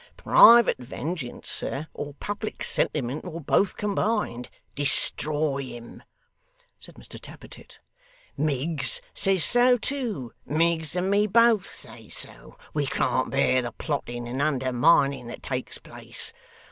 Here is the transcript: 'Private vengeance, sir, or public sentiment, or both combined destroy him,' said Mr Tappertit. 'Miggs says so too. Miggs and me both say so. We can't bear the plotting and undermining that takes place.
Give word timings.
'Private 0.17 0.79
vengeance, 0.79 1.47
sir, 1.47 1.85
or 1.93 2.15
public 2.15 2.63
sentiment, 2.63 3.23
or 3.23 3.39
both 3.39 3.77
combined 3.77 4.49
destroy 4.75 5.61
him,' 5.63 6.01
said 6.79 6.95
Mr 6.95 7.19
Tappertit. 7.21 7.79
'Miggs 8.35 8.99
says 9.13 9.43
so 9.45 9.77
too. 9.77 10.33
Miggs 10.43 10.95
and 10.95 11.11
me 11.11 11.27
both 11.27 11.71
say 11.71 12.09
so. 12.09 12.57
We 12.73 12.87
can't 12.87 13.29
bear 13.29 13.61
the 13.61 13.73
plotting 13.73 14.27
and 14.27 14.41
undermining 14.41 15.27
that 15.27 15.43
takes 15.43 15.77
place. 15.77 16.33